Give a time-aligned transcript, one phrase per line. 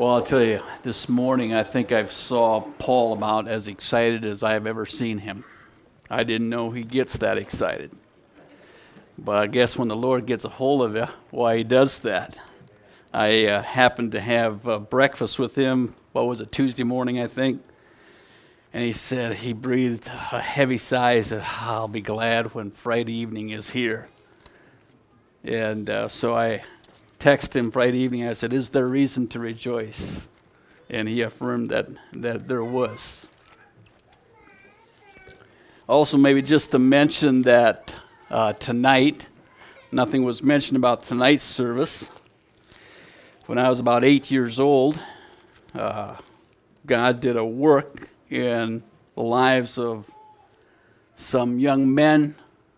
[0.00, 4.42] Well, I'll tell you, this morning I think I saw Paul about as excited as
[4.42, 5.44] I've ever seen him.
[6.08, 7.90] I didn't know he gets that excited.
[9.18, 12.34] But I guess when the Lord gets a hold of you, why he does that.
[13.12, 17.26] I uh, happened to have uh, breakfast with him, what was it, Tuesday morning, I
[17.26, 17.62] think.
[18.72, 21.16] And he said, he breathed a heavy sigh.
[21.16, 24.08] He said, I'll be glad when Friday evening is here.
[25.44, 26.62] And uh, so I
[27.20, 28.26] texted him Friday evening.
[28.26, 30.26] I said, Is there reason to rejoice?
[30.88, 33.28] And he affirmed that, that there was.
[35.86, 37.94] Also, maybe just to mention that
[38.30, 39.26] uh, tonight,
[39.92, 42.10] nothing was mentioned about tonight's service.
[43.46, 44.98] When I was about eight years old,
[45.74, 46.16] uh,
[46.86, 48.82] God did a work in
[49.14, 50.10] the lives of
[51.16, 52.36] some young men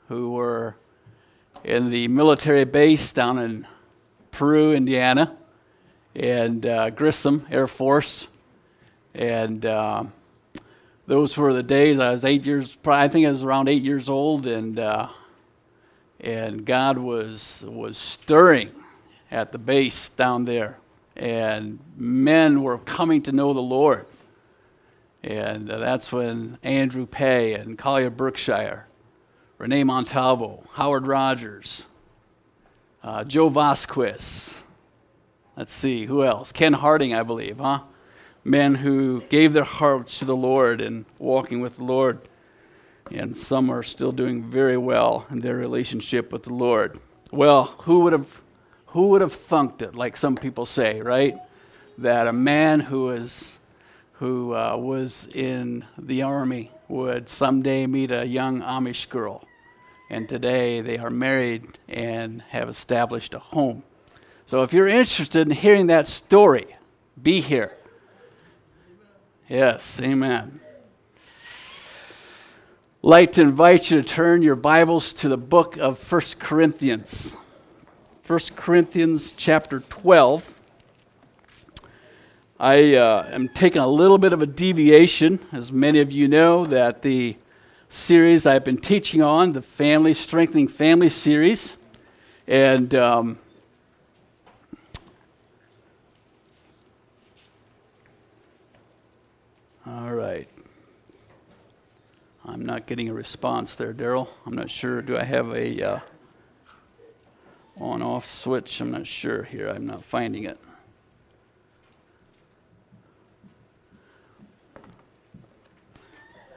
[0.08, 0.74] who were
[1.62, 3.66] in the military base down in
[4.32, 5.36] Peru, Indiana,
[6.16, 8.26] and uh, Grissom Air Force.
[9.14, 10.04] And uh,
[11.06, 14.08] those were the days I was eight years, I think I was around eight years
[14.08, 15.08] old, and, uh,
[16.18, 18.70] and God was, was stirring
[19.30, 20.78] at the base down there.
[21.14, 24.06] And men were coming to know the Lord.
[25.22, 28.86] And uh, that's when Andrew Pay and Collier Berkshire,
[29.58, 31.84] Renee Montalvo, Howard Rogers,
[33.02, 34.60] uh, Joe Vasquez.
[35.56, 36.52] Let's see, who else?
[36.52, 37.80] Ken Harding, I believe, huh?
[38.44, 42.20] Men who gave their hearts to the Lord and walking with the Lord.
[43.10, 46.98] And some are still doing very well in their relationship with the Lord.
[47.30, 48.40] Well, who would have,
[48.86, 51.36] who would have thunked it, like some people say, right?
[51.98, 53.58] That a man who is
[54.14, 59.44] who uh, was in the army would someday meet a young Amish girl
[60.10, 63.82] and today they are married and have established a home.
[64.46, 66.66] So if you're interested in hearing that story,
[67.20, 67.76] be here.
[69.48, 70.60] Yes, amen.
[73.02, 77.36] Like to invite you to turn your Bibles to the book of 1 Corinthians.
[78.26, 80.60] 1 Corinthians chapter 12.
[82.60, 86.64] I uh, am taking a little bit of a deviation, as many of you know,
[86.66, 87.36] that the
[87.92, 91.76] series I've been teaching on, the Family Strengthening Family series.
[92.46, 93.38] And um,
[99.86, 100.48] all right.
[102.46, 104.28] I'm not getting a response there, Daryl.
[104.46, 105.02] I'm not sure.
[105.02, 106.00] Do I have a uh,
[107.78, 108.80] on off switch?
[108.80, 109.68] I'm not sure here.
[109.68, 110.58] I'm not finding it.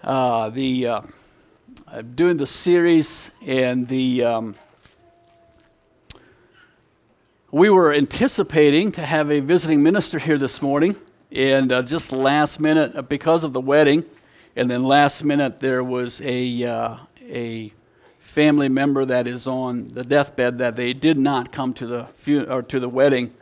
[0.01, 1.01] Uh, the uh,
[1.87, 4.55] I'm doing the series, and the um,
[7.51, 10.95] we were anticipating to have a visiting minister here this morning,
[11.31, 14.05] and uh, just last minute, uh, because of the wedding,
[14.55, 17.73] and then last minute there was a uh, a
[18.19, 22.49] family member that is on the deathbed that they did not come to the fun-
[22.49, 23.33] or to the wedding,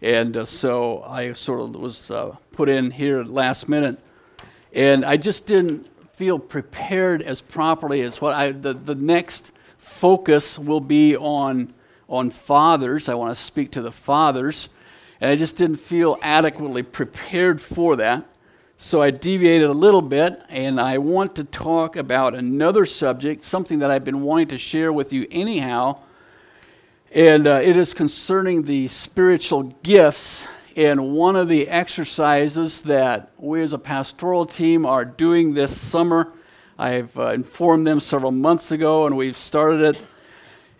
[0.00, 3.98] and uh, so I sort of was uh, put in here last minute,
[4.72, 10.58] and I just didn't feel prepared as properly as what I, the, the next focus
[10.58, 11.72] will be on,
[12.08, 13.08] on fathers.
[13.08, 14.68] I want to speak to the fathers.
[15.20, 18.28] And I just didn't feel adequately prepared for that.
[18.76, 23.78] So I deviated a little bit, and I want to talk about another subject, something
[23.78, 26.00] that I've been wanting to share with you anyhow.
[27.12, 33.62] And uh, it is concerning the spiritual gifts and one of the exercises that we
[33.62, 36.32] as a pastoral team are doing this summer,
[36.78, 40.02] I've uh, informed them several months ago, and we've started it.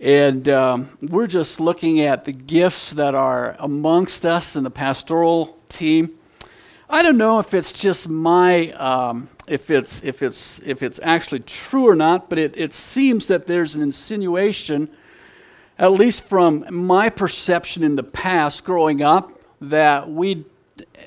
[0.00, 5.58] And um, we're just looking at the gifts that are amongst us in the pastoral
[5.68, 6.14] team.
[6.88, 11.40] I don't know if it's just my, um, if it's if it's if it's actually
[11.40, 14.88] true or not, but it, it seems that there's an insinuation,
[15.78, 19.32] at least from my perception in the past growing up,
[19.62, 20.44] that we,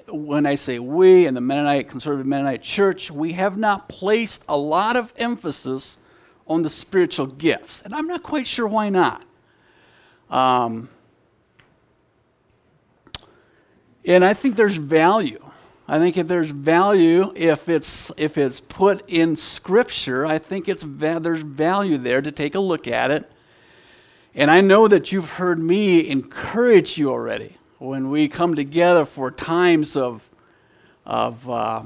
[0.08, 4.58] when I say we in the Mennonite, conservative Mennonite church, we have not placed a
[4.58, 5.98] lot of emphasis
[6.48, 7.82] on the spiritual gifts.
[7.82, 9.24] And I'm not quite sure why not.
[10.30, 10.90] Um,
[14.06, 15.42] and I think there's value.
[15.88, 20.84] I think if there's value, if it's if it's put in Scripture, I think it's
[20.86, 23.30] there's value there to take a look at it.
[24.34, 29.32] And I know that you've heard me encourage you already when we come together for
[29.32, 30.28] times of,
[31.06, 31.84] of uh,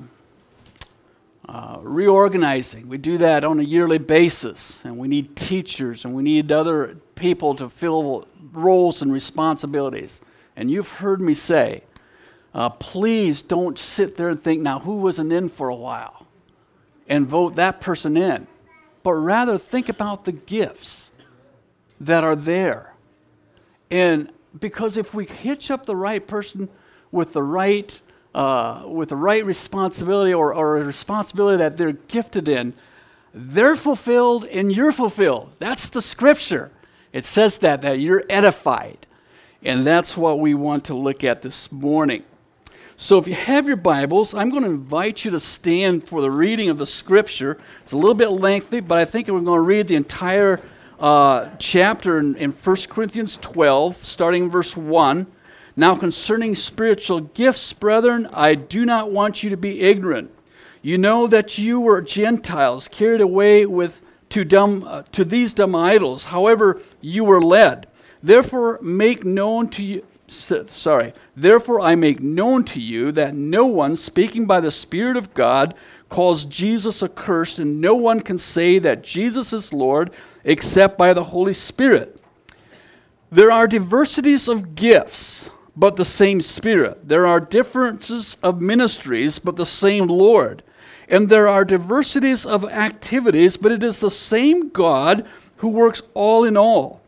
[1.48, 2.88] uh, reorganizing.
[2.88, 6.98] We do that on a yearly basis, and we need teachers and we need other
[7.16, 10.22] people to fill roles and responsibilities.
[10.56, 11.84] And you've heard me say
[12.54, 16.28] uh, please don't sit there and think, now who wasn't in for a while?
[17.08, 18.48] And vote that person in.
[19.04, 21.12] But rather think about the gifts
[22.00, 22.94] that are there.
[23.90, 26.70] And because if we hitch up the right person
[27.12, 28.00] with the right,
[28.34, 32.74] uh, with the right responsibility or, or a responsibility that they're gifted in,
[33.34, 35.52] they're fulfilled and you're fulfilled.
[35.60, 36.72] That's the scripture.
[37.14, 39.06] It says that, that you're edified.
[39.64, 42.24] And that's what we want to look at this morning.
[43.02, 46.32] So if you have your Bibles, I'm going to invite you to stand for the
[46.32, 47.58] reading of the scripture.
[47.82, 50.60] It's a little bit lengthy, but I think we're going to read the entire
[51.00, 55.28] uh, chapter in, in 1 Corinthians 12, starting in verse 1.
[55.76, 60.32] Now, concerning spiritual gifts, brethren, I do not want you to be ignorant.
[60.82, 65.76] You know that you were Gentiles, carried away with to, dumb, uh, to these dumb
[65.76, 67.88] idols, however you were led.
[68.22, 73.96] Therefore, make known to you, sorry, therefore I make known to you that no one
[73.96, 75.74] speaking by the Spirit of God
[76.10, 80.12] calls Jesus accursed, and no one can say that Jesus is Lord
[80.44, 82.22] except by the Holy Spirit.
[83.32, 87.08] There are diversities of gifts, but the same Spirit.
[87.08, 90.64] There are differences of ministries, but the same Lord.
[91.08, 95.28] And there are diversities of activities, but it is the same God
[95.58, 97.02] who works all in all.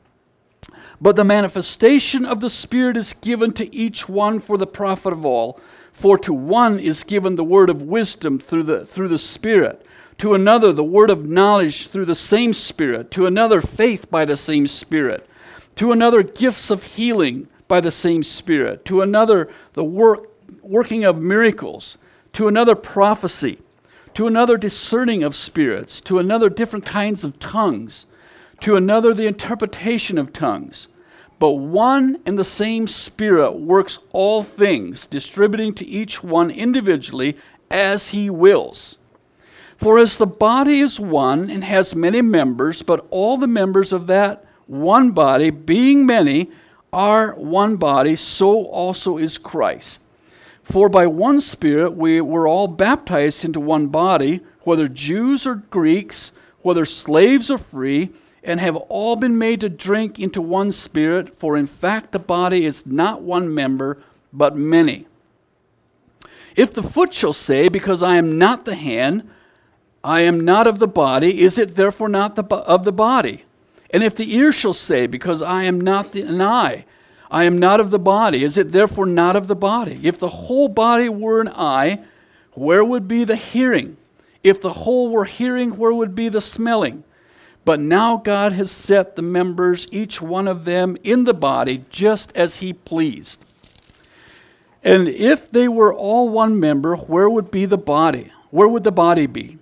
[1.00, 5.25] But the manifestation of the Spirit is given to each one for the profit of
[5.25, 5.60] all.
[5.92, 9.86] For to one is given the word of wisdom through the, through the Spirit,
[10.21, 14.38] to another the word of knowledge through the same Spirit, to another faith by the
[14.38, 15.27] same Spirit,
[15.73, 20.29] to another gifts of healing by the same Spirit, to another the work,
[20.62, 21.97] working of miracles,
[22.33, 23.57] to another prophecy,
[24.13, 28.06] to another discerning of spirits, to another different kinds of tongues,
[28.59, 30.88] to another the interpretation of tongues.
[31.39, 37.38] But one and the same Spirit works all things, distributing to each one individually
[37.71, 39.00] as he wills.
[39.81, 44.06] For as the body is one and has many members, but all the members of
[44.06, 46.51] that one body, being many,
[46.94, 50.04] are one body, so also is Christ.
[50.62, 56.31] For by one Spirit we were all baptized into one body, whether Jews or Greeks,
[56.62, 58.12] whether slaves or free
[58.44, 62.66] and have all been made to drink into one spirit, for in fact the body
[62.66, 63.98] is not one member,
[64.31, 65.07] but many.
[66.56, 69.28] If the foot shall say, Because I am not the hand,
[70.03, 73.44] I am not of the body, is it therefore not the, of the body?
[73.92, 76.86] And if the ear shall say, Because I am not the, an eye,
[77.30, 80.00] I am not of the body, is it therefore not of the body?
[80.03, 82.00] If the whole body were an eye,
[82.53, 83.98] where would be the hearing?
[84.44, 87.04] If the whole were hearing, where would be the smelling?
[87.63, 92.36] But now God has set the members, each one of them, in the body just
[92.36, 93.45] as He pleased.
[94.83, 98.31] And if they were all one member, where would be the body?
[98.50, 99.59] Where would the body be?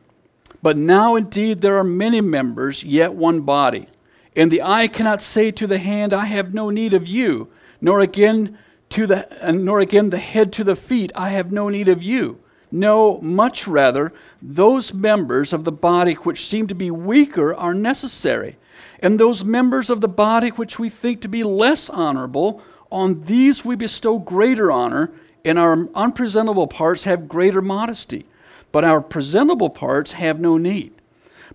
[0.61, 3.88] But now indeed there are many members, yet one body.
[4.35, 7.50] And the eye cannot say to the hand, I have no need of you,
[7.81, 8.57] nor again
[8.89, 12.01] to the uh, nor again the head to the feet, I have no need of
[12.03, 12.39] you.
[12.71, 18.57] No, much rather, those members of the body which seem to be weaker are necessary.
[19.00, 22.61] And those members of the body which we think to be less honorable,
[22.91, 25.11] on these we bestow greater honor,
[25.44, 28.25] and our unpresentable parts have greater modesty.
[28.71, 30.94] But our presentable parts have no need.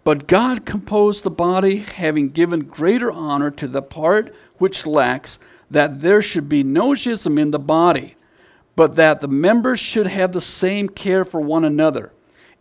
[0.02, 5.38] But God composed the body, having given greater honor to the part which lacks,
[5.70, 8.16] that there should be no schism in the body
[8.76, 12.12] but that the members should have the same care for one another.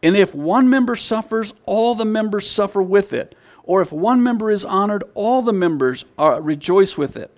[0.02, 3.36] And if one member suffers, all the members suffer with it.
[3.64, 7.36] Or if one member is honored, all the members are, rejoice with it.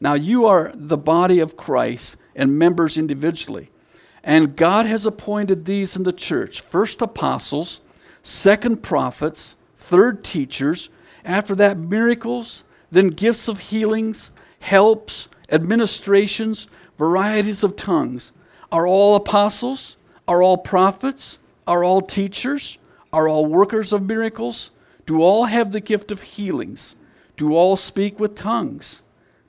[0.00, 3.70] Now you are the body of Christ and members individually.
[4.28, 7.80] And God has appointed these in the church first apostles,
[8.22, 10.90] second prophets, third teachers,
[11.24, 14.30] after that miracles, then gifts of healings,
[14.60, 16.66] helps, administrations
[16.98, 18.32] varieties of tongues.
[18.70, 19.96] Are all apostles?
[20.26, 21.38] Are all prophets?
[21.66, 22.76] Are all teachers?
[23.14, 24.72] Are all workers of miracles?
[25.06, 26.96] Do all have the gift of healings?
[27.38, 29.02] Do all speak with tongues?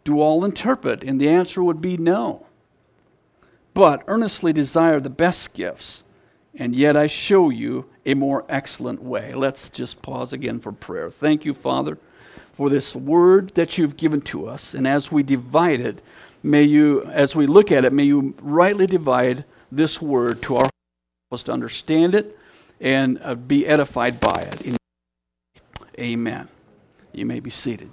[0.06, 1.04] Do all interpret?
[1.04, 2.46] And the answer would be no.
[3.74, 6.04] But earnestly desire the best gifts,
[6.56, 9.34] and yet I show you a more excellent way.
[9.34, 11.10] Let's just pause again for prayer.
[11.10, 11.98] Thank you, Father,
[12.52, 14.74] for this word that you've given to us.
[14.74, 16.02] And as we divide it,
[16.42, 20.70] May you, as we look at it, may you rightly divide this word to our
[21.30, 22.38] hearts to understand it
[22.80, 24.78] and uh, be edified by it.
[26.00, 26.48] Amen.
[27.12, 27.92] You may be seated.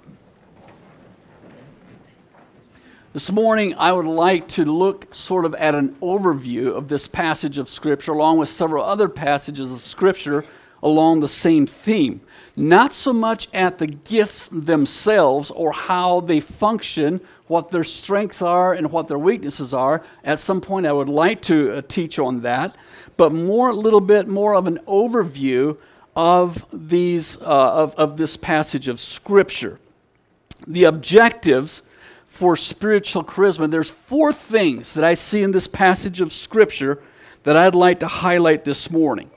[3.13, 7.57] This morning, I would like to look sort of at an overview of this passage
[7.57, 10.43] of Scripture, along with several other passages of Scripture
[10.83, 12.19] along the same theme.
[12.57, 18.73] Not so much at the gifts themselves or how they function, what their strengths are
[18.73, 20.03] and what their weaknesses are.
[20.25, 22.75] At some point, I would like to uh, teach on that,
[23.15, 25.77] but more, a little bit more of an overview
[26.13, 29.79] of these, uh, of, of this passage of Scripture.
[30.67, 31.83] The objectives
[32.37, 37.01] for spiritual charisma, there's four things that I see in this passage of Scripture
[37.41, 39.31] that I'd like to highlight this morning.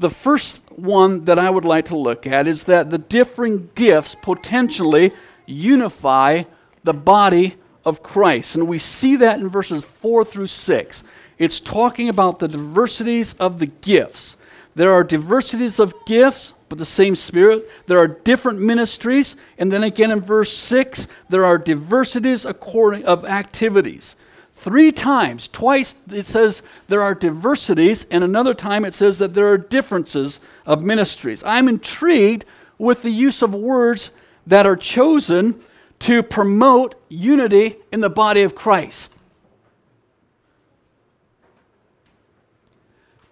[0.00, 4.14] The first one that I would like to look at is that the differing gifts
[4.14, 5.12] potentially
[5.44, 6.44] unify
[6.82, 8.56] the body of Christ.
[8.56, 11.04] And we see that in verses 4 through 6.
[11.36, 14.35] It's talking about the diversities of the gifts.
[14.76, 17.66] There are diversities of gifts, but the same Spirit.
[17.86, 19.34] There are different ministries.
[19.56, 24.16] And then again in verse 6, there are diversities according of activities.
[24.52, 29.48] Three times, twice it says there are diversities, and another time it says that there
[29.48, 31.42] are differences of ministries.
[31.44, 32.44] I'm intrigued
[32.76, 34.10] with the use of words
[34.46, 35.58] that are chosen
[36.00, 39.14] to promote unity in the body of Christ.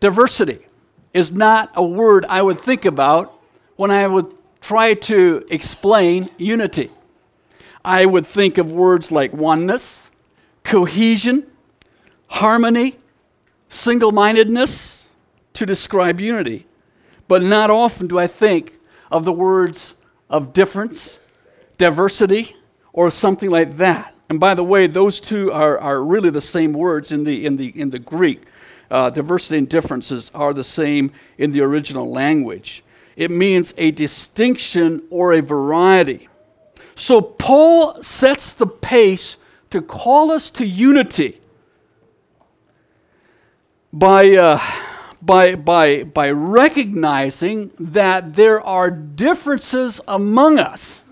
[0.01, 0.64] Diversity
[1.15, 3.41] is not a word I would think about
[3.77, 6.91] when I would try to explain unity.
[7.85, 10.11] I would think of words like oneness,
[10.65, 11.47] cohesion,
[12.27, 12.97] harmony,
[13.69, 15.09] single mindedness
[15.53, 16.67] to describe unity.
[17.29, 18.75] But not often do I think
[19.11, 19.95] of the words
[20.29, 21.19] of difference,
[21.79, 22.57] diversity,
[22.93, 24.15] or something like that.
[24.29, 27.57] And by the way, those two are, are really the same words in the, in
[27.57, 28.43] the, in the Greek
[28.91, 32.85] uh, diversity and differences are the same in the original language.
[33.17, 36.29] It means a distinction or a variety.
[36.95, 39.37] So Paul sets the pace
[39.71, 41.41] to call us to unity
[43.93, 44.61] by, uh,
[45.23, 51.05] by, by, by recognizing that there are differences among us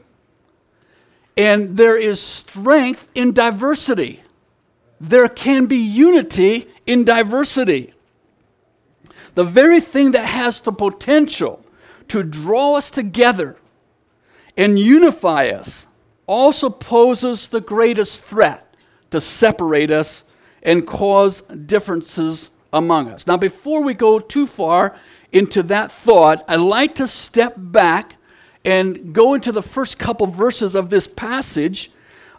[1.36, 4.22] and there is strength in diversity.
[5.00, 7.94] There can be unity in diversity.
[9.34, 11.64] The very thing that has the potential
[12.08, 13.56] to draw us together
[14.56, 15.86] and unify us
[16.26, 18.76] also poses the greatest threat
[19.10, 20.24] to separate us
[20.62, 23.26] and cause differences among us.
[23.26, 24.96] Now, before we go too far
[25.32, 28.16] into that thought, I'd like to step back
[28.64, 31.90] and go into the first couple verses of this passage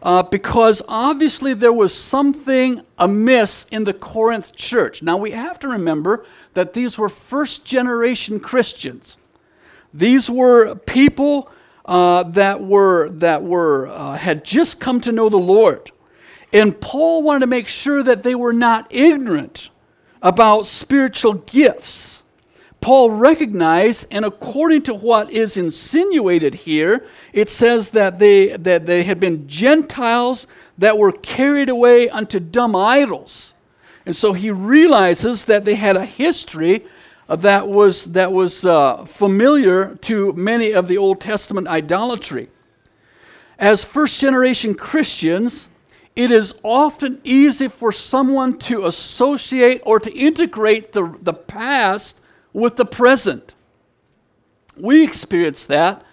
[0.04, 5.02] uh, because obviously there was something amiss in the Corinth church.
[5.02, 9.18] Now we have to remember that these were first generation Christians.
[9.94, 11.50] These were people
[11.86, 15.92] uh, that were that were uh, had just come to know the Lord,
[16.52, 19.70] and Paul wanted to make sure that they were not ignorant
[20.22, 22.23] about spiritual gifts.
[22.84, 29.04] Paul recognized, and according to what is insinuated here, it says that they, that they
[29.04, 30.48] had been Gentiles
[30.78, 33.54] that were carried away unto dumb idols.
[34.06, 36.84] And so he realizes that they had a history
[37.30, 42.50] that was, that was uh, familiar to many of the Old Testament idolatry.
[43.58, 45.70] As first generation Christians,
[46.18, 52.20] it is often easy for someone to associate or to integrate the, the past
[52.54, 53.54] with the present.
[54.78, 56.04] We experienced that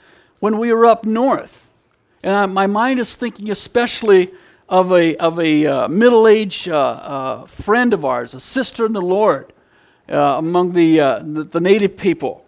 [0.40, 1.68] when we were up north.
[2.23, 4.32] And I, my mind is thinking especially
[4.68, 8.92] of a, of a uh, middle aged uh, uh, friend of ours, a sister in
[8.92, 9.52] the Lord
[10.09, 12.44] uh, among the, uh, the, the, native people.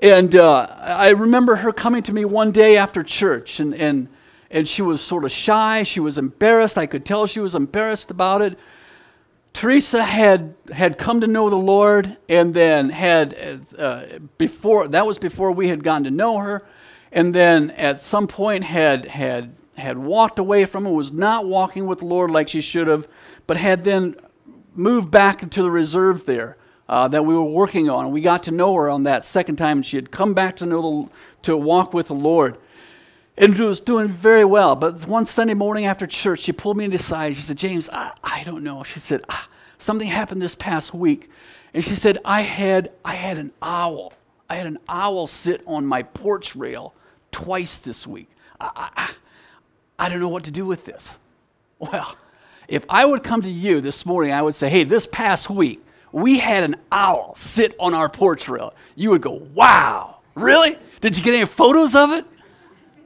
[0.00, 4.08] And uh, I remember her coming to me one day after church, and, and,
[4.50, 5.82] and she was sort of shy.
[5.84, 6.76] She was embarrassed.
[6.76, 8.58] I could tell she was embarrassed about it.
[9.52, 14.04] Teresa had had come to know the Lord, and then had uh,
[14.38, 16.62] before that was before we had gotten to know her,
[17.12, 21.86] and then at some point had had had walked away from him, was not walking
[21.86, 23.06] with the Lord like she should have,
[23.46, 24.16] but had then
[24.74, 26.56] moved back into the reserve there
[26.88, 28.10] uh, that we were working on.
[28.10, 30.66] We got to know her on that second time, and she had come back to
[30.66, 32.58] know the, to walk with the Lord.
[33.36, 34.76] And was doing very well.
[34.76, 37.36] But one Sunday morning after church, she pulled me aside.
[37.36, 38.82] She said, James, I, I don't know.
[38.82, 39.48] She said, ah,
[39.78, 41.30] something happened this past week.
[41.72, 44.12] And she said, I had, I had an owl.
[44.50, 46.94] I had an owl sit on my porch rail
[47.30, 48.28] twice this week.
[48.60, 49.12] I, I,
[49.98, 51.18] I don't know what to do with this.
[51.78, 52.16] Well,
[52.68, 55.84] if I would come to you this morning, I would say, hey, this past week,
[56.12, 58.72] we had an owl sit on our porch rail.
[58.94, 60.78] You would go, wow, really?
[61.00, 62.24] Did you get any photos of it?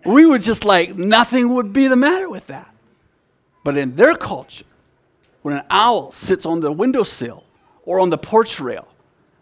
[0.06, 2.72] We were just like, nothing would be the matter with that.
[3.64, 4.64] But in their culture,
[5.42, 7.44] when an owl sits on the windowsill
[7.84, 8.88] or on the porch rail,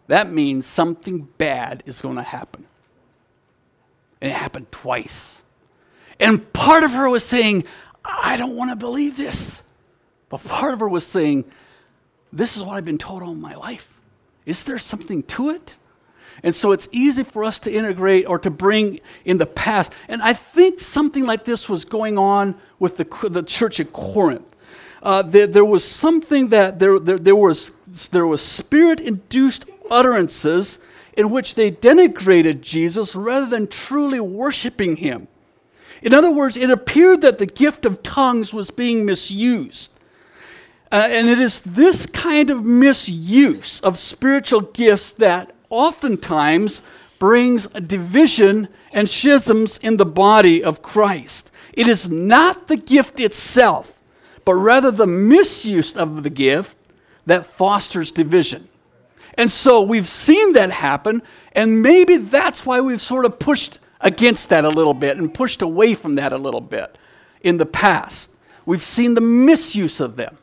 [0.07, 2.65] that means something bad is going to happen.
[4.21, 5.41] And it happened twice.
[6.19, 7.65] And part of her was saying,
[8.03, 9.63] I don't want to believe this.
[10.29, 11.45] But part of her was saying,
[12.31, 13.89] This is what I've been told all my life.
[14.45, 15.75] Is there something to it?
[16.43, 19.93] And so it's easy for us to integrate or to bring in the past.
[20.07, 24.55] And I think something like this was going on with the, the church at Corinth.
[25.01, 27.71] Uh, there, there, was something that there, there, there was,
[28.11, 30.79] there was spirit induced utterances
[31.15, 35.27] in which they denigrated Jesus rather than truly worshiping him.
[36.01, 39.91] In other words, it appeared that the gift of tongues was being misused.
[40.91, 46.81] Uh, and it is this kind of misuse of spiritual gifts that oftentimes
[47.19, 51.51] brings division and schisms in the body of Christ.
[51.73, 53.99] It is not the gift itself,
[54.43, 56.77] but rather the misuse of the gift
[57.25, 58.67] that fosters division.
[59.37, 64.49] And so we've seen that happen, and maybe that's why we've sort of pushed against
[64.49, 66.97] that a little bit and pushed away from that a little bit
[67.41, 68.31] in the past.
[68.65, 70.37] We've seen the misuse of them.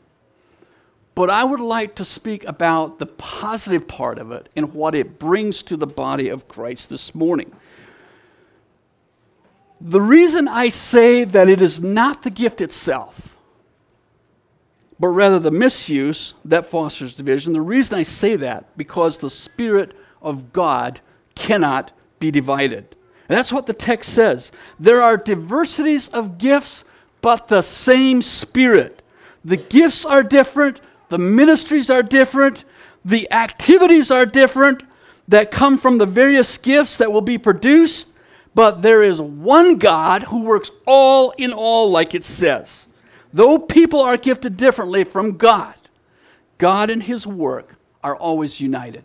[1.14, 5.18] But I would like to speak about the positive part of it and what it
[5.18, 7.52] brings to the body of Christ this morning.
[9.80, 13.36] The reason I say that it is not the gift itself,
[14.98, 19.96] but rather the misuse that fosters division, the reason I say that, because the Spirit
[20.22, 21.00] of God
[21.34, 21.90] cannot
[22.20, 22.94] be divided.
[23.28, 24.52] And that's what the text says.
[24.78, 26.84] There are diversities of gifts,
[27.20, 29.02] but the same Spirit.
[29.44, 30.80] The gifts are different,
[31.12, 32.64] the ministries are different,
[33.04, 34.82] the activities are different
[35.28, 38.08] that come from the various gifts that will be produced,
[38.54, 42.88] but there is one God who works all in all, like it says.
[43.30, 45.74] Though people are gifted differently from God,
[46.56, 49.04] God and His work are always united.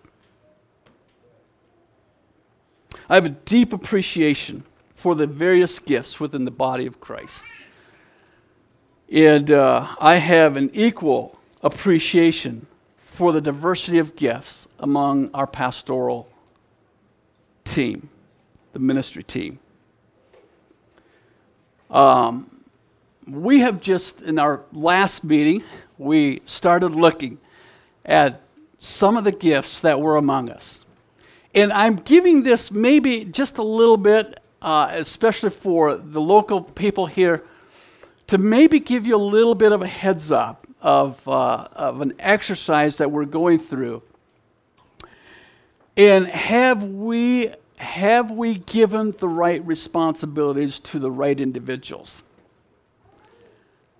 [3.09, 7.45] I have a deep appreciation for the various gifts within the body of Christ.
[9.11, 12.67] And uh, I have an equal appreciation
[12.97, 16.29] for the diversity of gifts among our pastoral
[17.63, 18.09] team,
[18.73, 19.59] the ministry team.
[21.89, 22.61] Um,
[23.27, 25.63] we have just, in our last meeting,
[25.97, 27.39] we started looking
[28.05, 28.41] at
[28.77, 30.85] some of the gifts that were among us.
[31.55, 37.07] And I'm giving this maybe just a little bit, uh, especially for the local people
[37.07, 37.43] here,
[38.27, 42.13] to maybe give you a little bit of a heads up of, uh, of an
[42.17, 44.01] exercise that we're going through.
[45.97, 52.23] And have we, have we given the right responsibilities to the right individuals?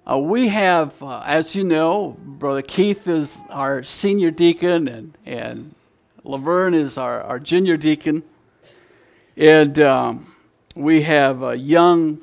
[0.10, 5.76] Uh, we have, uh, as you know, Brother Keith is our senior deacon, and, and
[6.24, 8.24] Laverne is our, our junior deacon.
[9.36, 10.34] And um,
[10.74, 12.22] we have a young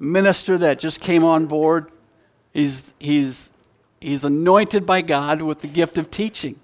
[0.00, 1.92] minister that just came on board.
[2.52, 3.50] He's, he's
[4.00, 6.60] he's anointed by God with the gift of teaching.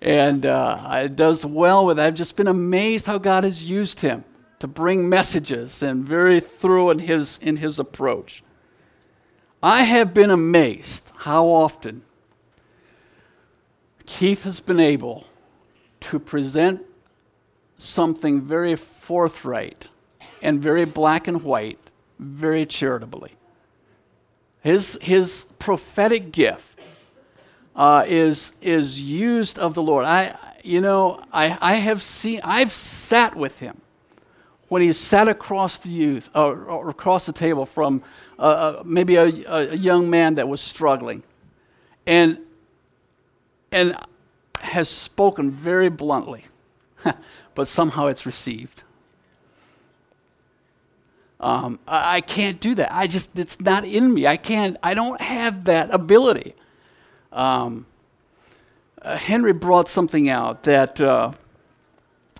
[0.00, 4.24] And uh, it does well with I've just been amazed how God has used him
[4.58, 8.42] to bring messages and very thorough in his, in his approach.
[9.62, 12.02] I have been amazed how often
[14.06, 15.26] Keith has been able
[16.00, 16.82] to present
[17.78, 19.88] something very forthright
[20.40, 21.78] and very black and white,
[22.18, 23.36] very charitably.
[24.62, 26.80] His, his prophetic gift
[27.74, 30.04] uh, is, is used of the Lord.
[30.04, 33.80] I, you know, I, I have seen, I've sat with him
[34.68, 38.02] when he sat across the youth or, or across the table from
[38.38, 41.22] uh, uh, maybe a, a young man that was struggling
[42.06, 42.38] and,
[43.70, 43.96] and
[44.60, 46.44] has spoken very bluntly,
[47.54, 48.82] but somehow it's received.
[51.42, 52.94] Um, I, I, can't do that.
[52.94, 54.28] I just, it's not in me.
[54.28, 56.54] I can't, I don't have that ability.
[57.32, 57.86] Um,
[59.00, 61.32] uh, Henry brought something out that, uh,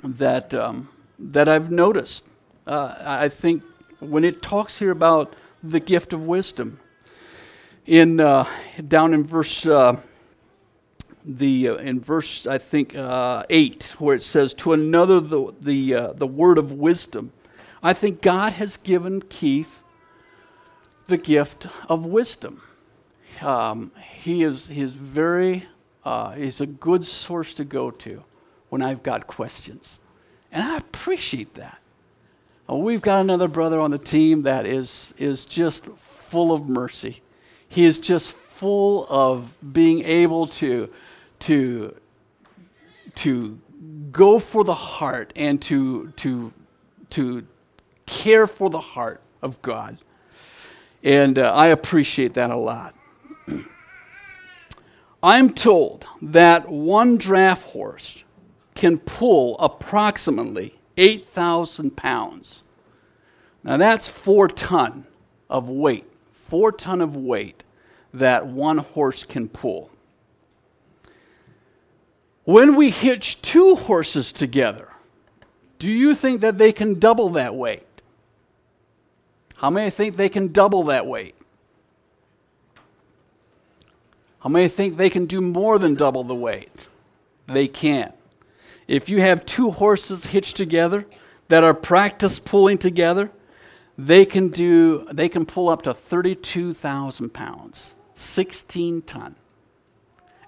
[0.04, 0.88] that, um,
[1.18, 2.24] that I've noticed.
[2.64, 3.64] Uh, I think
[3.98, 5.34] when it talks here about
[5.64, 6.78] the gift of wisdom,
[7.84, 8.44] in, uh,
[8.86, 10.00] down in verse, uh,
[11.24, 16.26] the, uh, in verse, I think, 8, where it says, To another the, the, the
[16.28, 17.32] word of wisdom
[17.82, 19.82] I think God has given Keith
[21.06, 22.62] the gift of wisdom.
[23.40, 25.66] Um, he is he is very
[26.04, 28.24] uh, he's a good source to go to
[28.68, 29.98] when I've got questions,
[30.50, 31.78] and I appreciate that.
[32.70, 35.86] Uh, we've got another brother on the team that is is just
[36.32, 37.20] full of mercy.
[37.68, 40.88] He is just full of being able to,
[41.40, 41.96] to,
[43.16, 43.58] to
[44.12, 46.52] go for the heart and to, to,
[47.10, 47.46] to
[48.06, 49.98] care for the heart of God.
[51.02, 52.94] And uh, I appreciate that a lot.
[55.22, 58.24] I'm told that one draft horse
[58.74, 62.62] can pull approximately 8,000 pounds.
[63.64, 65.06] Now that's four ton
[65.48, 67.62] of weight, four ton of weight
[68.12, 69.90] that one horse can pull.
[72.44, 74.88] When we hitch two horses together,
[75.78, 77.86] do you think that they can double that weight?
[79.62, 81.36] How many think they can double that weight?
[84.40, 86.88] How many think they can do more than double the weight?
[87.46, 88.12] They can't.
[88.88, 91.06] If you have two horses hitched together
[91.46, 93.30] that are practiced pulling together,
[93.96, 99.36] they can do they can pull up to 32,000 pounds, 16 ton.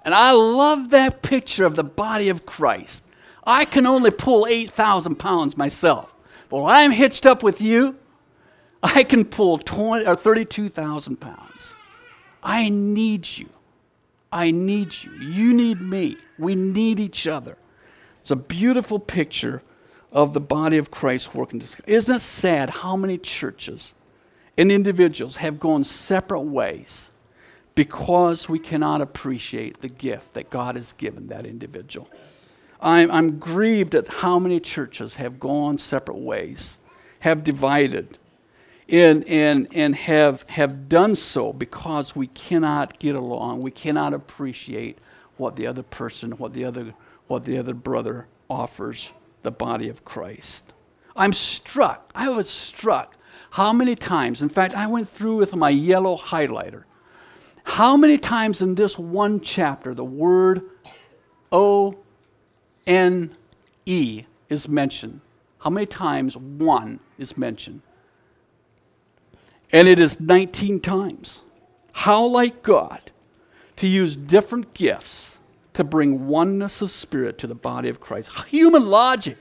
[0.04, 3.04] And I love that picture of the body of Christ.
[3.46, 6.12] I can only pull 8,000 pounds myself.
[6.48, 7.96] But when I'm hitched up with you,
[8.84, 11.74] I can pull 20 or 32,000 pounds.
[12.42, 13.48] I need you.
[14.30, 15.12] I need you.
[15.12, 16.18] You need me.
[16.38, 17.56] We need each other.
[18.20, 19.62] It's a beautiful picture
[20.12, 21.62] of the body of Christ working.
[21.86, 23.94] Isn't it sad how many churches
[24.58, 27.10] and individuals have gone separate ways
[27.74, 32.08] because we cannot appreciate the gift that God has given that individual?
[32.80, 36.78] I'm, I'm grieved at how many churches have gone separate ways,
[37.20, 38.18] have divided
[38.88, 43.62] and, and, and have, have done so because we cannot get along.
[43.62, 44.98] We cannot appreciate
[45.36, 46.94] what the other person, what the other,
[47.26, 50.72] what the other brother offers the body of Christ.
[51.16, 52.10] I'm struck.
[52.14, 53.16] I was struck
[53.50, 56.84] how many times, in fact, I went through with my yellow highlighter.
[57.62, 60.62] How many times in this one chapter the word
[61.50, 61.96] O
[62.86, 63.34] N
[63.86, 65.20] E is mentioned?
[65.60, 67.80] How many times one is mentioned?
[69.74, 71.42] And it is 19 times.
[71.90, 73.10] How like God
[73.76, 75.36] to use different gifts
[75.72, 78.30] to bring oneness of spirit to the body of Christ.
[78.46, 79.36] Human logic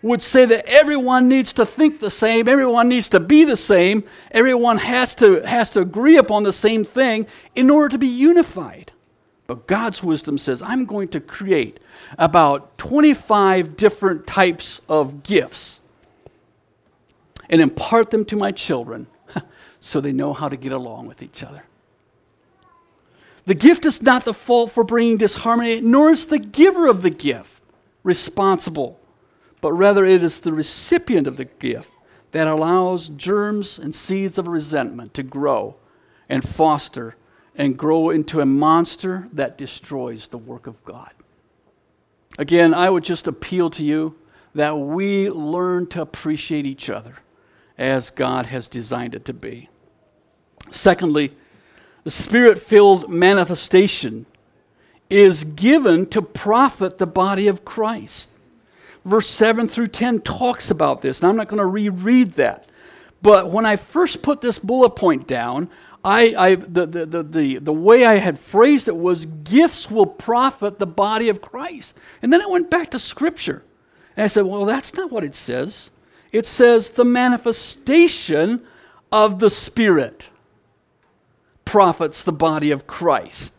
[0.00, 4.04] would say that everyone needs to think the same, everyone needs to be the same,
[4.30, 8.92] everyone has to, has to agree upon the same thing in order to be unified.
[9.48, 11.80] But God's wisdom says, I'm going to create
[12.16, 15.80] about 25 different types of gifts
[17.50, 19.08] and impart them to my children
[19.84, 21.62] so they know how to get along with each other.
[23.44, 27.10] The gift is not the fault for bringing disharmony, nor is the giver of the
[27.10, 27.60] gift
[28.02, 28.98] responsible,
[29.60, 31.90] but rather it is the recipient of the gift
[32.32, 35.76] that allows germs and seeds of resentment to grow
[36.30, 37.16] and foster
[37.54, 41.12] and grow into a monster that destroys the work of God.
[42.38, 44.16] Again, I would just appeal to you
[44.54, 47.18] that we learn to appreciate each other
[47.76, 49.68] as God has designed it to be.
[50.70, 51.32] Secondly,
[52.04, 54.26] the spirit filled manifestation
[55.10, 58.30] is given to profit the body of Christ.
[59.04, 62.66] Verse 7 through 10 talks about this, and I'm not going to reread that.
[63.22, 65.70] But when I first put this bullet point down,
[66.04, 70.06] I, I, the, the, the, the, the way I had phrased it was gifts will
[70.06, 71.96] profit the body of Christ.
[72.20, 73.62] And then I went back to Scripture.
[74.16, 75.90] And I said, well, that's not what it says.
[76.32, 78.66] It says the manifestation
[79.10, 80.28] of the Spirit
[81.74, 83.52] profits the body of Christ.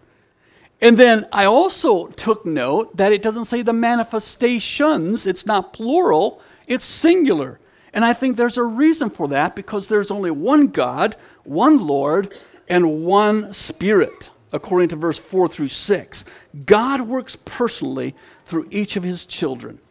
[0.80, 6.42] And then I also took note that it doesn't say the manifestations, it's not plural,
[6.66, 7.60] it's singular.
[7.92, 12.34] And I think there's a reason for that because there's only one God, one Lord,
[12.70, 16.24] and one Spirit, according to verse 4 through 6.
[16.66, 19.82] God works personally through each of his children.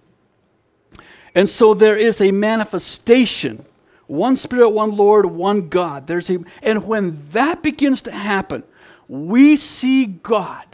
[1.35, 3.67] And so there is a manifestation
[4.07, 6.07] one Spirit, one Lord, one God.
[6.07, 8.65] There's a, and when that begins to happen,
[9.09, 10.65] we see God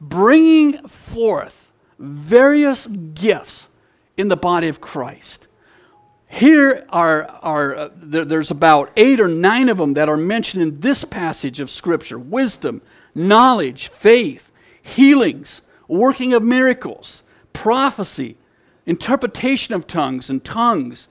[0.00, 3.68] bringing forth various gifts
[4.16, 5.46] in the body of Christ.
[6.28, 10.62] Here are, are uh, there, there's about eight or nine of them that are mentioned
[10.62, 12.82] in this passage of Scripture wisdom,
[13.14, 14.50] knowledge, faith,
[14.82, 18.36] healings, working of miracles, prophecy,
[18.86, 21.08] interpretation of tongues and tongues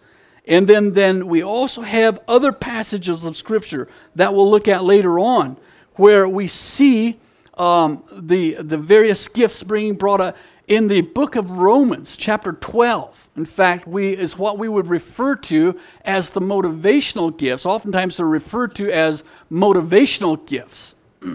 [0.47, 5.19] and then, then we also have other passages of Scripture that we'll look at later
[5.19, 5.58] on
[5.95, 7.19] where we see
[7.58, 13.29] um, the, the various gifts being brought up in the book of Romans, chapter 12.
[13.38, 17.65] In fact, we, is what we would refer to as the motivational gifts.
[17.65, 20.95] Oftentimes they're referred to as motivational gifts.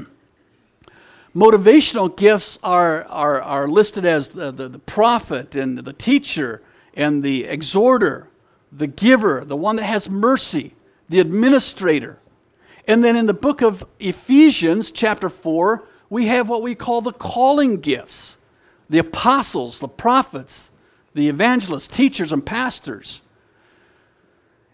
[1.34, 6.60] Motivational gifts are, are, are listed as the, the, the prophet and the teacher
[6.94, 8.26] and the exhorter,
[8.72, 10.74] the giver, the one that has mercy,
[11.08, 12.18] the administrator.
[12.86, 17.12] And then in the book of Ephesians, chapter 4, we have what we call the
[17.12, 18.36] calling gifts
[18.88, 20.68] the apostles, the prophets,
[21.14, 23.22] the evangelists, teachers, and pastors.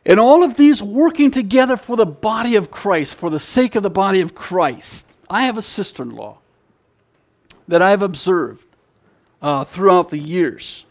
[0.07, 3.83] And all of these working together for the body of Christ, for the sake of
[3.83, 5.07] the body of Christ.
[5.29, 6.39] I have a sister in law
[7.69, 8.65] that I've observed
[9.43, 10.87] uh, throughout the years.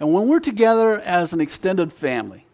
[0.00, 2.46] And when we're together as an extended family,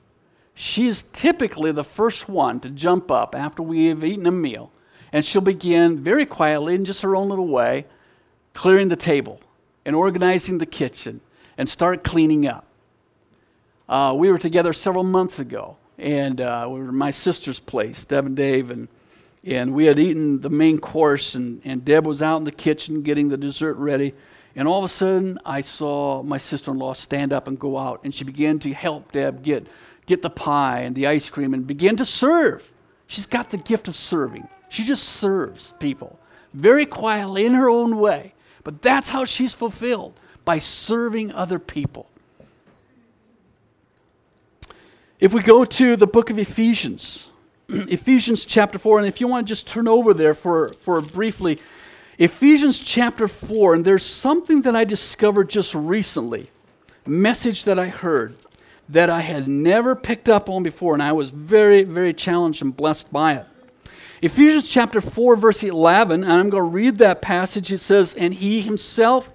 [0.55, 4.73] she's typically the first one to jump up after we have eaten a meal,
[5.13, 7.87] and she'll begin very quietly, in just her own little way,
[8.55, 9.41] clearing the table
[9.85, 11.21] and organizing the kitchen
[11.57, 12.67] and start cleaning up.
[13.89, 18.05] Uh, we were together several months ago, and uh, we were at my sister's place,
[18.05, 18.89] Deb and Dave, and
[19.45, 23.03] and we had eaten the main course, and, and Deb was out in the kitchen
[23.03, 24.13] getting the dessert ready.
[24.59, 27.79] And all of a sudden, I saw my sister in law stand up and go
[27.79, 29.69] out, and she began to help Deb get,
[30.05, 32.73] get the pie and the ice cream and begin to serve.
[33.07, 34.49] She's got the gift of serving.
[34.69, 36.19] She just serves people
[36.53, 38.35] very quietly in her own way.
[38.65, 42.09] But that's how she's fulfilled by serving other people.
[45.21, 47.31] If we go to the book of Ephesians,
[47.69, 51.61] Ephesians chapter 4, and if you want to just turn over there for, for briefly,
[52.19, 56.51] Ephesians chapter 4, and there's something that I discovered just recently,
[57.07, 58.35] message that I heard
[58.89, 62.77] that I had never picked up on before, and I was very, very challenged and
[62.77, 63.47] blessed by it.
[64.21, 67.71] Ephesians chapter 4, verse 11, and I'm going to read that passage.
[67.71, 69.31] It says, And he himself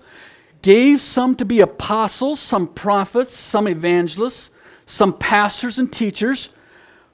[0.62, 4.50] gave some to be apostles, some prophets, some evangelists,
[4.86, 6.50] some pastors and teachers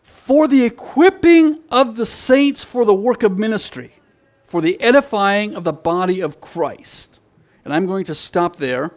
[0.01, 3.93] for the equipping of the saints for the work of ministry,
[4.49, 7.19] for the edifying of the body of Christ.
[7.63, 8.91] And I'm going to stop there.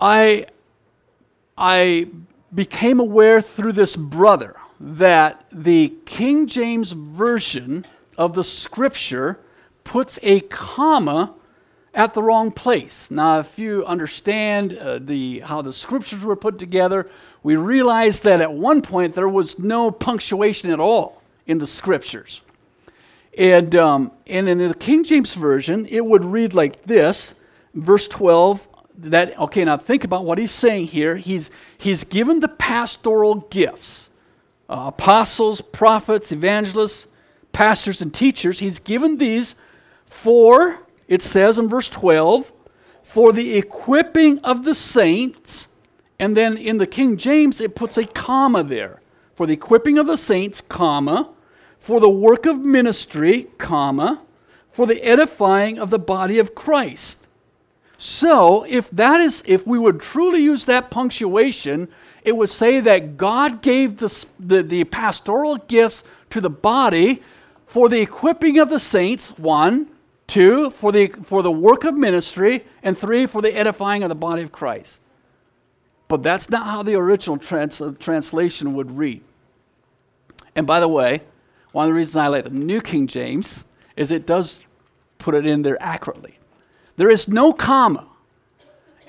[0.00, 0.46] I,
[1.56, 2.08] I
[2.52, 7.86] became aware through this brother that the King James Version
[8.18, 9.38] of the scripture
[9.84, 11.32] puts a comma
[11.94, 13.12] at the wrong place.
[13.12, 17.08] Now, if you understand uh, the, how the scriptures were put together,
[17.44, 22.40] we realize that at one point there was no punctuation at all in the scriptures.
[23.36, 27.34] And, um, and in the King James Version, it would read like this,
[27.74, 28.68] verse 12.
[28.98, 31.16] That, okay, now think about what he's saying here.
[31.16, 34.08] He's, he's given the pastoral gifts
[34.68, 37.06] uh, apostles, prophets, evangelists,
[37.52, 38.60] pastors, and teachers.
[38.60, 39.56] He's given these
[40.06, 42.52] for, it says in verse 12,
[43.02, 45.68] for the equipping of the saints
[46.18, 49.00] and then in the King James, it puts a comma there.
[49.34, 51.33] For the equipping of the saints, comma,
[51.84, 54.22] for the work of ministry, comma,
[54.72, 57.26] for the edifying of the body of Christ.
[57.98, 61.88] So, if that is, if we would truly use that punctuation,
[62.22, 67.22] it would say that God gave the, the, the pastoral gifts to the body
[67.66, 69.90] for the equipping of the saints, one,
[70.26, 74.14] two, for the, for the work of ministry, and three, for the edifying of the
[74.14, 75.02] body of Christ.
[76.08, 79.20] But that's not how the original trans- translation would read.
[80.56, 81.20] And by the way,
[81.74, 83.64] one of the reasons I like the New King James
[83.96, 84.64] is it does
[85.18, 86.38] put it in there accurately.
[86.96, 88.06] There is no comma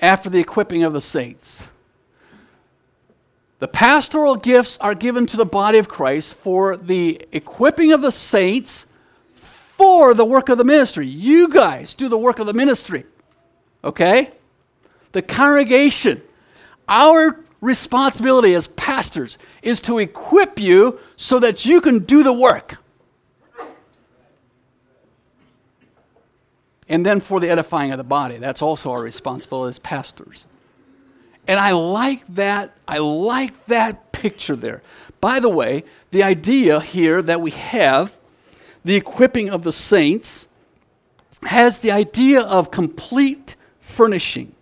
[0.02, 1.62] after the equipping of the saints.
[3.60, 8.10] The pastoral gifts are given to the body of Christ for the equipping of the
[8.10, 8.86] saints
[9.36, 11.06] for the work of the ministry.
[11.06, 13.04] You guys do the work of the ministry.
[13.84, 14.32] Okay?
[15.12, 16.20] The congregation
[16.88, 22.78] our responsibility as pastors is to equip you so that you can do the work.
[26.88, 30.46] And then for the edifying of the body, that's also our responsibility as pastors.
[31.48, 34.82] And I like that, I like that picture there.
[35.20, 38.18] By the way, the idea here that we have,
[38.84, 40.46] the equipping of the saints,
[41.42, 44.54] has the idea of complete furnishing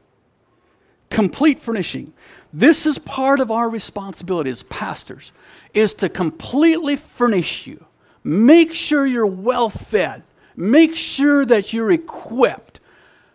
[1.14, 2.12] complete furnishing.
[2.56, 5.32] This is part of our responsibility as pastors
[5.74, 7.84] is to completely furnish you.
[8.22, 10.22] Make sure you're well fed.
[10.54, 12.78] Make sure that you're equipped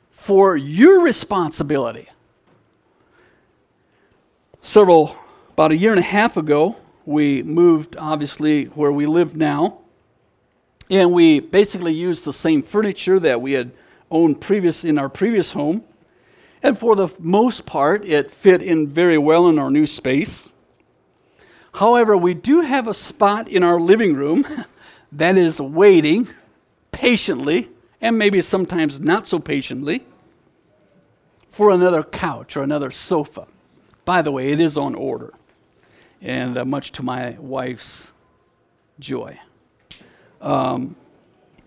[0.09, 2.07] for your responsibility.
[4.61, 5.17] Several
[5.51, 9.79] about a year and a half ago, we moved obviously where we live now.
[10.89, 13.71] And we basically used the same furniture that we had
[14.09, 15.83] owned previous in our previous home.
[16.61, 20.49] And for the most part, it fit in very well in our new space.
[21.73, 24.45] However, we do have a spot in our living room
[25.11, 26.27] that is waiting
[26.91, 27.69] patiently
[28.01, 30.05] and maybe sometimes not so patiently,
[31.49, 33.47] for another couch or another sofa.
[34.05, 35.33] By the way, it is on order,
[36.21, 38.11] and uh, much to my wife's
[38.99, 39.39] joy.
[40.41, 40.95] Um,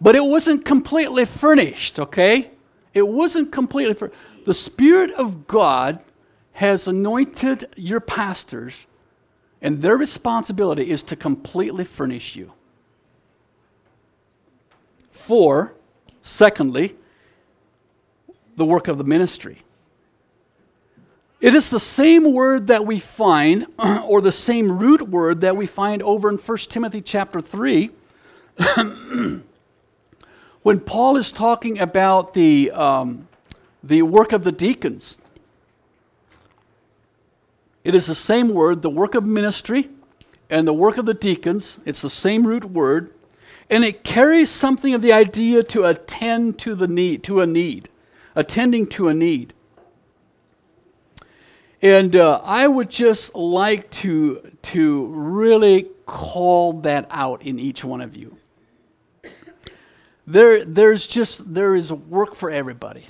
[0.01, 2.51] but it wasn't completely furnished, okay?
[2.95, 4.19] It wasn't completely furnished.
[4.45, 6.01] The Spirit of God
[6.55, 8.87] has anointed your pastors,
[9.61, 12.53] and their responsibility is to completely furnish you.
[15.11, 15.75] For,
[16.21, 16.97] secondly,
[18.57, 19.63] the work of the ministry.
[21.41, 23.67] It is the same word that we find,
[24.05, 27.91] or the same root word that we find over in 1 Timothy chapter 3,
[30.63, 33.27] when Paul is talking about the, um,
[33.83, 35.19] the work of the deacons.
[37.85, 39.91] It is the same word, the work of ministry
[40.49, 41.79] and the work of the deacons.
[41.85, 43.13] It's the same root word.
[43.69, 47.89] And it carries something of the idea to attend to the need, to a need,
[48.35, 49.55] attending to a need.
[51.81, 58.01] And uh, I would just like to, to really call that out in each one
[58.01, 58.37] of you.
[60.27, 63.07] There, there's just, there is work for everybody.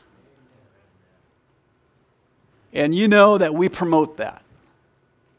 [2.72, 4.42] And you know that we promote that.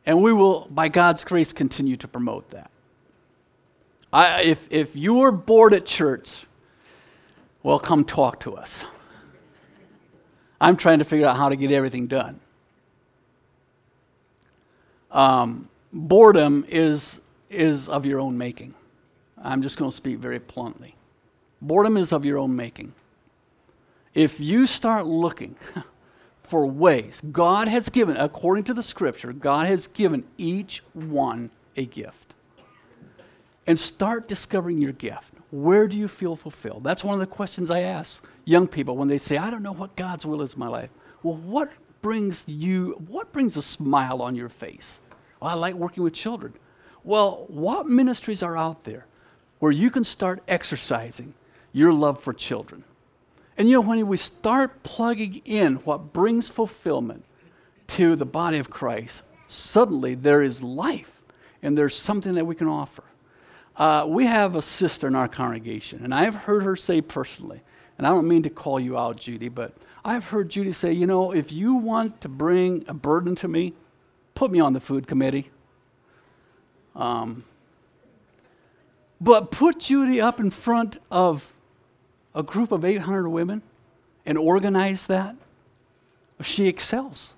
[0.06, 2.70] And we will, by God's grace, continue to promote that.
[4.12, 6.46] I, if, if you're bored at church,
[7.64, 8.86] well, come talk to us.
[10.62, 12.40] I'm trying to figure out how to get everything done.
[15.12, 18.74] Um, boredom is, is of your own making.
[19.42, 20.96] I'm just going to speak very bluntly.
[21.62, 22.94] Boredom is of your own making.
[24.14, 25.56] If you start looking
[26.54, 27.20] for ways.
[27.32, 32.36] God has given, according to the scripture, God has given each one a gift.
[33.66, 35.34] And start discovering your gift.
[35.50, 36.84] Where do you feel fulfilled?
[36.84, 39.72] That's one of the questions I ask young people when they say, I don't know
[39.72, 40.90] what God's will is in my life.
[41.24, 41.72] Well, what
[42.04, 45.00] brings you, what brings a smile on your face?
[45.40, 46.54] Well, I like working with children.
[47.04, 49.08] Well, what ministries are out there
[49.58, 51.34] where you can start exercising
[51.72, 52.84] your love for children?
[53.58, 57.26] And you know, when we start plugging in what brings fulfillment
[57.88, 61.22] to the body of Christ, suddenly there is life
[61.62, 63.04] and there's something that we can offer.
[63.76, 67.62] Uh, we have a sister in our congregation, and I've heard her say personally,
[67.98, 69.74] and I don't mean to call you out, Judy, but
[70.06, 73.74] I've heard Judy say, you know, if you want to bring a burden to me,
[74.36, 75.50] put me on the food committee.
[76.96, 77.46] Um,
[79.22, 81.53] but put Judy up in front of
[82.36, 83.62] a group of 800 women
[84.26, 85.36] and organize that,
[86.42, 87.34] she excels.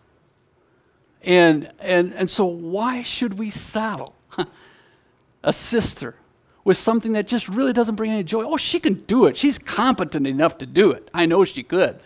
[1.21, 4.15] And, and, and so, why should we saddle
[5.43, 6.15] a sister
[6.63, 8.43] with something that just really doesn't bring any joy?
[8.43, 9.37] Oh, she can do it.
[9.37, 11.09] She's competent enough to do it.
[11.13, 11.99] I know she could.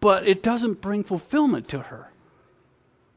[0.00, 2.10] But it doesn't bring fulfillment to her.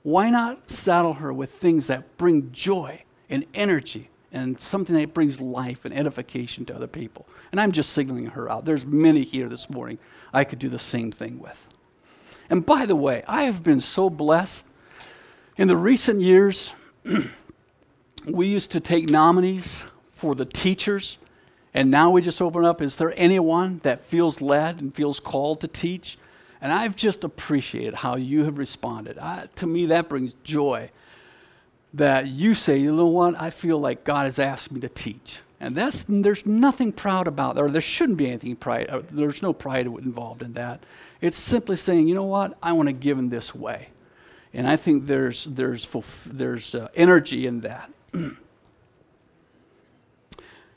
[0.04, 5.40] Why not saddle her with things that bring joy and energy and something that brings
[5.40, 7.28] life and edification to other people.
[7.52, 8.66] And I'm just signaling her out.
[8.66, 10.00] There's many here this morning
[10.34, 11.68] I could do the same thing with.
[12.50, 14.66] And by the way, I have been so blessed.
[15.56, 16.74] In the recent years,
[18.28, 21.20] we used to take nominees for the teachers,
[21.76, 25.62] and now we just open up is there anyone that feels led and feels called
[25.62, 26.18] to teach?
[26.60, 29.20] And I've just appreciated how you have responded.
[29.20, 30.90] I, to me, that brings joy
[31.94, 35.40] that you say, you know what, I feel like God has asked me to teach.
[35.60, 39.42] And that's, there's nothing proud about that, or there shouldn't be anything pride, uh, there's
[39.42, 40.84] no pride involved in that.
[41.22, 43.90] It's simply saying, you know what, I want to give in this way.
[44.54, 45.88] And I think there's, there's,
[46.26, 47.90] there's uh, energy in that.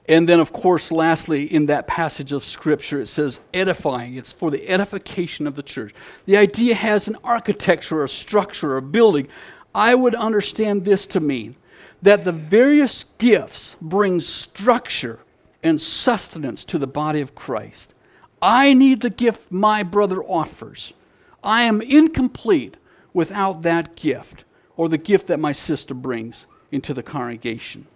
[0.09, 4.15] and then, of course, lastly, in that passage of Scripture, it says edifying.
[4.15, 5.93] It's for the edification of the church.
[6.27, 9.29] The idea has an architecture, a structure, a building,
[9.77, 11.55] I would understand this to mean
[12.01, 15.21] that the various gifts bring structure
[15.63, 17.95] and sustenance to the body of Christ.
[18.41, 20.95] I need the gift my brother offers.
[21.45, 22.79] I am incomplete
[23.13, 24.45] without that gift
[24.79, 27.87] or the gift that my sister brings into the congregation.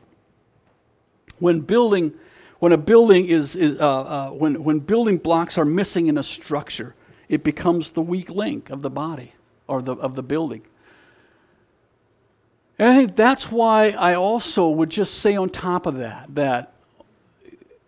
[1.39, 2.13] When building,
[2.59, 6.23] when a building is, is uh, uh, when, when building blocks are missing in a
[6.23, 6.95] structure,
[7.31, 9.33] it becomes the weak link of the body
[9.67, 10.61] or the, of the building.
[12.81, 16.73] And I think that's why I also would just say on top of that that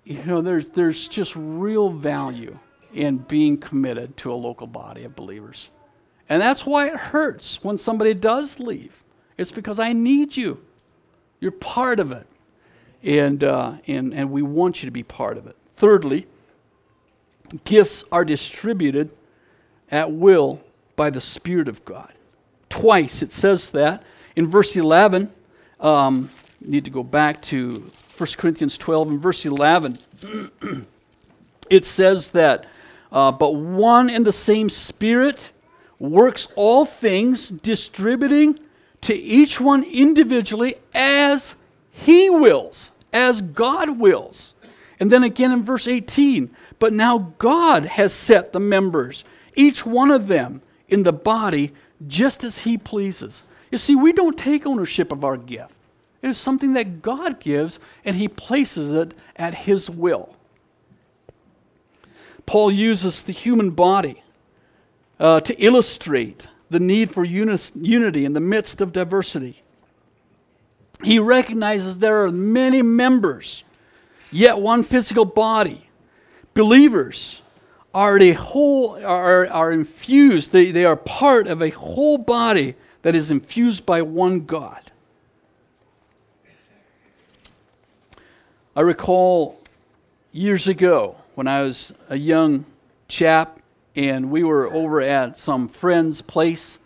[0.04, 2.58] you know there's there's just real value
[2.92, 5.70] in being committed to a local body of believers.
[6.28, 9.02] And that's why it hurts when somebody does leave.
[9.38, 10.62] It's because I need you.
[11.40, 12.26] You're part of it.
[13.02, 15.56] And, uh, and, and we want you to be part of it.
[15.74, 16.26] Thirdly,
[17.64, 19.10] gifts are distributed
[19.90, 20.62] at will
[20.96, 22.12] by the Spirit of God.
[22.68, 24.04] Twice it says that.
[24.36, 25.30] In verse 11,
[25.80, 26.30] um,
[26.60, 29.98] need to go back to 1 Corinthians 12 and verse 11.
[31.70, 32.66] it says that,
[33.10, 35.50] uh, but one and the same Spirit
[35.98, 38.58] works all things, distributing
[39.02, 41.54] to each one individually as
[41.90, 44.54] he wills, as God wills.
[44.98, 49.24] And then again in verse 18, but now God has set the members,
[49.54, 51.72] each one of them, in the body
[52.06, 53.42] just as he pleases.
[53.72, 55.72] You see, we don't take ownership of our gift.
[56.20, 60.36] It is something that God gives, and he places it at his will.
[62.44, 64.22] Paul uses the human body
[65.18, 69.62] uh, to illustrate the need for unis- unity in the midst of diversity.
[71.02, 73.64] He recognizes there are many members,
[74.30, 75.88] yet one physical body.
[76.52, 77.40] Believers
[77.94, 83.14] are a whole are, are infused, they, they are part of a whole body that
[83.14, 84.92] is infused by one God.
[88.74, 89.60] I recall
[90.30, 92.64] years ago when I was a young
[93.06, 93.60] chap
[93.94, 96.78] and we were over at some friend's place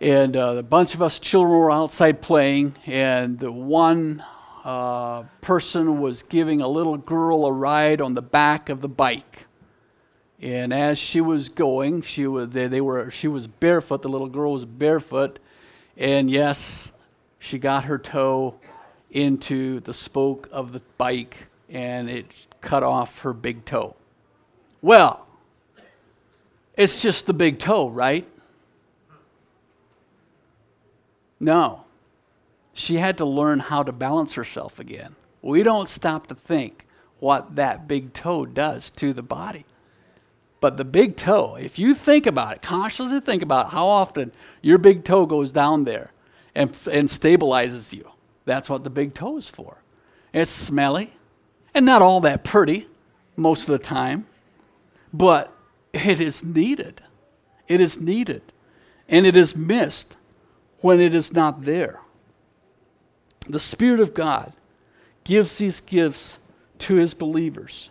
[0.00, 4.22] and uh, a bunch of us children were outside playing and the one
[4.64, 9.46] uh, person was giving a little girl a ride on the back of the bike
[10.42, 14.02] and as she was going, she was they, they were she was barefoot.
[14.02, 15.38] The little girl was barefoot,
[15.96, 16.92] and yes,
[17.38, 18.56] she got her toe
[19.10, 22.26] into the spoke of the bike, and it
[22.60, 23.94] cut off her big toe.
[24.80, 25.26] Well,
[26.76, 28.26] it's just the big toe, right?
[31.38, 31.84] No.
[32.72, 35.14] She had to learn how to balance herself again.
[35.42, 36.86] We don't stop to think
[37.20, 39.66] what that big toe does to the body.
[40.62, 44.30] But the big toe, if you think about it, consciously think about how often
[44.62, 46.12] your big toe goes down there
[46.54, 48.08] and, and stabilizes you.
[48.44, 49.82] That's what the big toe is for.
[50.32, 51.14] It's smelly
[51.74, 52.86] and not all that pretty
[53.34, 54.28] most of the time,
[55.12, 55.52] but
[55.92, 57.02] it is needed.
[57.66, 58.42] It is needed.
[59.08, 60.16] And it is missed
[60.78, 61.98] when it is not there.
[63.48, 64.52] The Spirit of God
[65.24, 66.38] gives these gifts
[66.78, 67.90] to his believers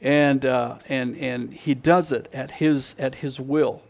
[0.00, 3.82] and, uh, and, and he does it at his, at his will.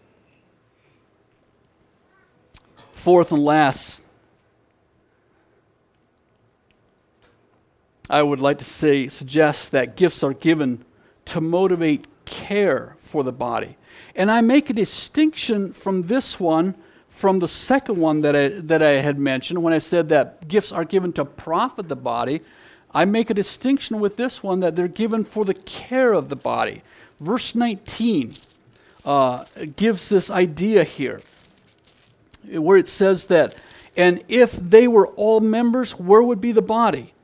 [2.92, 4.02] Fourth and last,
[8.08, 10.84] I would like to say, suggest that gifts are given
[11.26, 13.76] to motivate care for the body.
[14.14, 16.74] And I make a distinction from this one
[17.16, 20.70] from the second one that I, that I had mentioned when I said that gifts
[20.70, 22.42] are given to profit the body.
[22.92, 26.36] I make a distinction with this one that they're given for the care of the
[26.36, 26.82] body.
[27.20, 28.34] Verse 19
[29.04, 29.44] uh,
[29.76, 31.20] gives this idea here,
[32.50, 33.54] where it says that,
[33.96, 37.14] and if they were all members, where would be the body?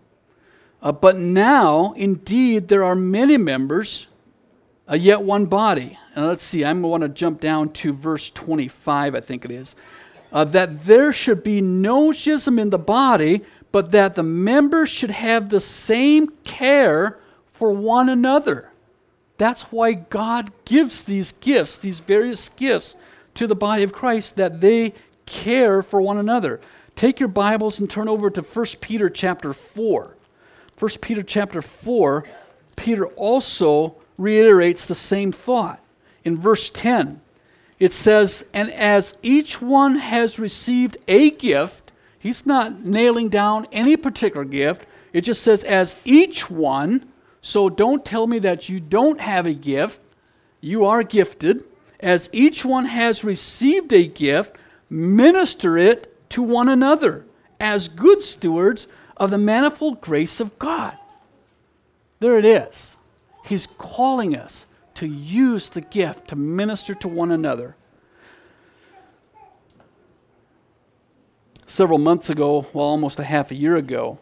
[0.82, 4.08] Uh, but now, indeed, there are many members,
[4.90, 5.98] uh, yet one body.
[6.14, 9.76] And let's see, I'm going to jump down to verse 25, I think it is.
[10.32, 13.42] Uh, that there should be no schism in the body,
[13.72, 18.70] but that the members should have the same care for one another.
[19.38, 22.94] That's why God gives these gifts, these various gifts,
[23.34, 24.92] to the body of Christ, that they
[25.26, 26.60] care for one another.
[26.94, 30.16] Take your Bibles and turn over to 1 Peter chapter 4.
[30.78, 32.24] 1 Peter chapter 4,
[32.76, 35.82] Peter also reiterates the same thought.
[36.24, 37.20] In verse 10,
[37.78, 41.81] it says, And as each one has received a gift,
[42.22, 44.86] He's not nailing down any particular gift.
[45.12, 47.08] It just says, as each one.
[47.40, 49.98] So don't tell me that you don't have a gift.
[50.60, 51.64] You are gifted.
[51.98, 54.54] As each one has received a gift,
[54.88, 57.26] minister it to one another
[57.58, 60.96] as good stewards of the manifold grace of God.
[62.20, 62.96] There it is.
[63.46, 64.64] He's calling us
[64.94, 67.74] to use the gift to minister to one another.
[71.72, 74.18] Several months ago, well, almost a half a year ago,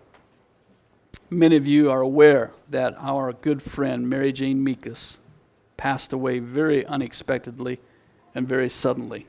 [1.29, 5.19] many of you are aware that our good friend Mary Jane Meekus
[5.77, 7.81] passed away very unexpectedly
[8.37, 9.27] and very suddenly.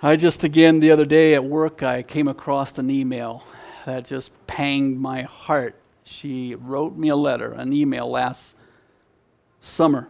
[0.00, 3.42] I just again the other day at work I came across an email
[3.84, 5.74] that just panged my heart.
[6.04, 8.54] She wrote me a letter, an email last
[9.60, 10.08] summer,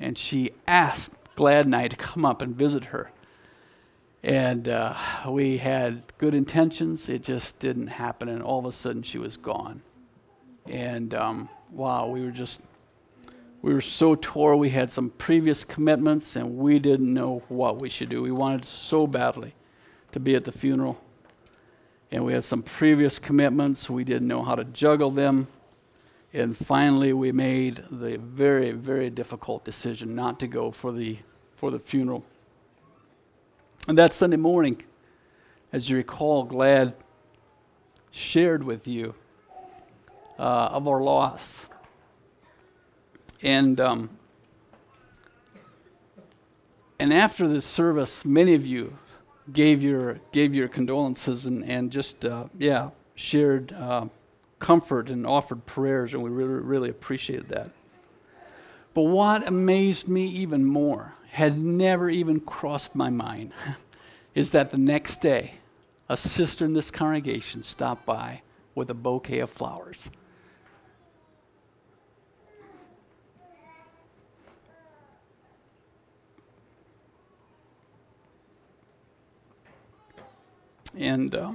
[0.00, 3.12] and she asked Glad and I to come up and visit her.
[4.26, 4.96] And uh,
[5.28, 7.08] we had good intentions.
[7.08, 8.28] It just didn't happen.
[8.28, 9.82] And all of a sudden, she was gone.
[10.66, 12.60] And um, wow, we were just
[13.62, 14.56] we were so tore.
[14.56, 18.20] We had some previous commitments and we didn't know what we should do.
[18.20, 19.54] We wanted so badly
[20.10, 21.00] to be at the funeral.
[22.10, 23.88] And we had some previous commitments.
[23.88, 25.46] We didn't know how to juggle them.
[26.32, 31.18] And finally, we made the very, very difficult decision not to go for the,
[31.54, 32.24] for the funeral.
[33.88, 34.82] And that Sunday morning,
[35.72, 36.94] as you recall, Glad
[38.10, 39.14] shared with you
[40.40, 41.66] uh, of our loss.
[43.42, 44.18] And, um,
[46.98, 48.98] and after the service, many of you
[49.52, 54.06] gave your, gave your condolences and, and just, uh, yeah, shared uh,
[54.58, 57.70] comfort and offered prayers, and we really, really appreciated that.
[58.96, 63.52] But what amazed me even more, had never even crossed my mind,
[64.34, 65.56] is that the next day,
[66.08, 68.40] a sister in this congregation stopped by
[68.74, 70.08] with a bouquet of flowers.
[80.96, 81.52] And uh,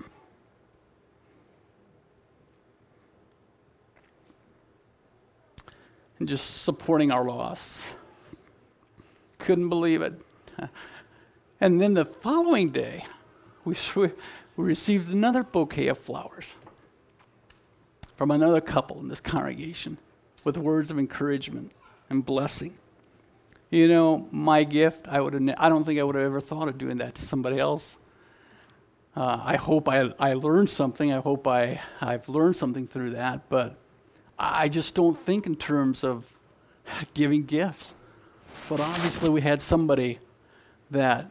[6.21, 7.95] and just supporting our loss.
[9.39, 10.21] Couldn't believe it.
[11.59, 13.05] And then the following day,
[13.65, 14.11] we, we
[14.55, 16.53] received another bouquet of flowers
[18.15, 19.97] from another couple in this congregation
[20.43, 21.71] with words of encouragement
[22.07, 22.75] and blessing.
[23.71, 26.77] You know, my gift, I, would I don't think I would have ever thought of
[26.77, 27.97] doing that to somebody else.
[29.15, 31.11] Uh, I hope I, I learned something.
[31.11, 33.49] I hope I, I've learned something through that.
[33.49, 33.80] But
[34.43, 36.25] I just don't think in terms of
[37.13, 37.93] giving gifts.
[38.67, 40.17] But obviously, we had somebody
[40.89, 41.29] that,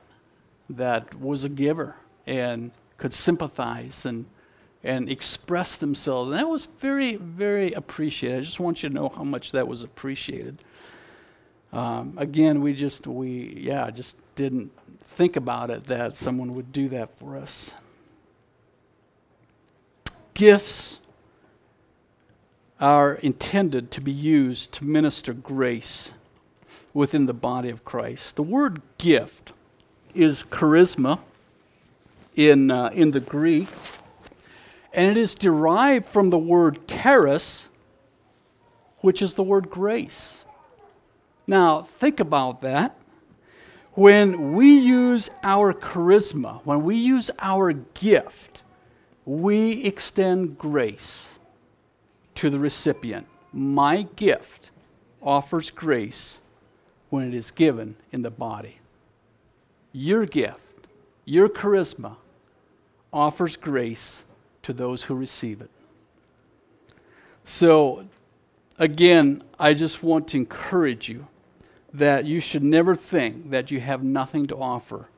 [0.69, 4.27] that was a giver and could sympathize and,
[4.85, 6.31] and express themselves.
[6.31, 8.39] And that was very, very appreciated.
[8.39, 10.63] I just want you to know how much that was appreciated.
[11.73, 14.71] Um, again, we just, we, yeah, just didn't
[15.05, 17.75] think about it that someone would do that for us.
[20.33, 21.00] Gifts
[22.81, 26.13] are intended to be used to minister grace
[26.95, 28.37] within the body of Christ.
[28.37, 29.53] The word gift
[30.15, 31.21] is charisma
[32.35, 33.69] in, uh, in the Greek,
[34.93, 37.69] and it is derived from the word charis,
[39.01, 40.43] which is the word grace.
[41.47, 42.97] Now, think about that.
[43.93, 48.63] When we use our charisma, when we use our gift,
[49.27, 51.29] we extend grace
[52.41, 53.27] to the recipient.
[53.53, 54.71] My gift
[55.23, 56.39] offers grace
[57.11, 58.79] when it is given in the body.
[59.93, 60.87] Your gift,
[61.27, 62.17] your charisma,
[63.13, 64.25] offers grace
[64.63, 65.69] to those who receive it.
[67.45, 68.07] So,
[68.79, 71.27] again, I just want to encourage you
[71.93, 75.11] that you should never think that you have nothing to offer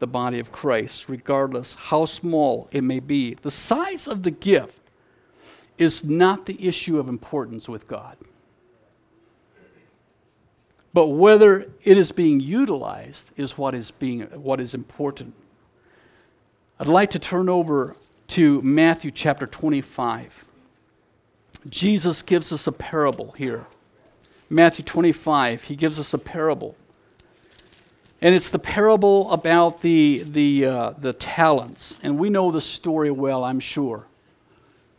[0.00, 3.34] the body of Christ, regardless how small it may be.
[3.34, 4.80] The size of the gift
[5.78, 8.16] is not the issue of importance with God.
[10.92, 15.34] But whether it is being utilized is what is, being, what is important.
[16.78, 17.96] I'd like to turn over
[18.28, 20.44] to Matthew chapter 25.
[21.68, 23.66] Jesus gives us a parable here.
[24.48, 26.76] Matthew 25, he gives us a parable.
[28.20, 31.98] And it's the parable about the, the, uh, the talents.
[32.02, 34.06] And we know the story well, I'm sure.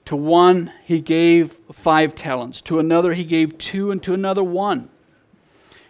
[0.06, 2.62] To one, he gave five talents.
[2.64, 4.90] To another, he gave two, and to another, one.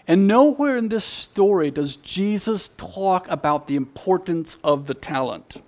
[0.07, 5.61] And nowhere in this story does Jesus talk about the importance of the talent.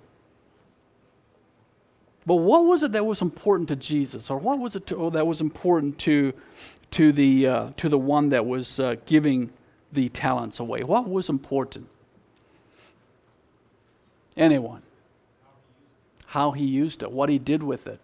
[2.24, 4.30] But what was it that was important to Jesus?
[4.30, 6.32] Or what was it to, oh, that was important to,
[6.92, 9.50] to, the, uh, to the one that was uh, giving
[9.92, 10.82] the talents away?
[10.82, 11.88] What was important?
[14.36, 14.82] Anyone?
[16.26, 17.98] How he used it, what he did with it.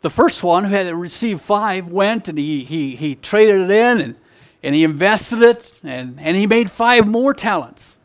[0.00, 4.00] The first one, who had received five, went and he, he, he traded it in
[4.00, 4.16] and,
[4.62, 7.96] and he invested it and, and he made five more talents.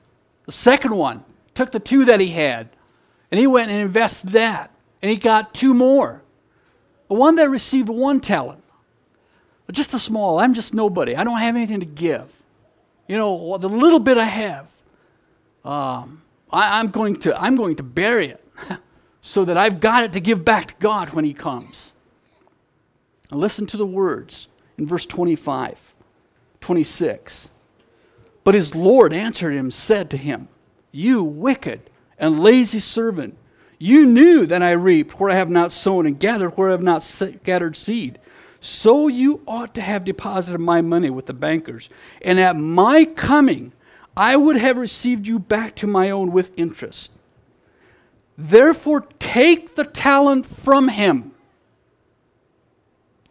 [0.46, 1.24] The second one
[1.54, 2.70] took the two that he had
[3.32, 4.72] and he went and invested that
[5.02, 6.24] and he got two more.
[7.10, 8.64] The one that received one talent,
[9.72, 11.16] just a small, I'm just nobody.
[11.16, 12.32] I don't have anything to give.
[13.08, 14.68] You know, the little bit I have,
[15.66, 16.22] um,
[16.52, 18.43] I, I'm, going to, I'm going to bury it.
[19.26, 21.94] So that I've got it to give back to God when He comes.
[23.32, 24.48] And listen to the words
[24.78, 25.96] in verse 25,
[26.62, 27.50] 26.
[28.44, 30.50] But his Lord answered him, said to him,
[30.92, 33.38] You wicked and lazy servant,
[33.80, 36.84] you knew that I reaped where I have not sown and gathered where I have
[36.84, 38.20] not gathered seed.
[38.60, 41.90] So you ought to have deposited my money with the bankers,
[42.22, 43.72] and at my coming
[44.16, 47.12] I would have received you back to my own with interest.
[48.38, 51.32] Therefore, take the talent from him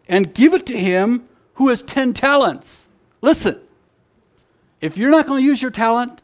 [0.07, 2.87] and give it to him who has 10 talents.
[3.21, 3.59] Listen,
[4.81, 6.21] if you're not going to use your talent,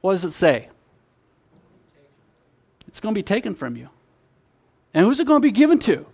[0.00, 0.68] what does it say?
[2.88, 3.88] It's going to be taken from you.
[4.92, 6.06] And who's it going to be given to?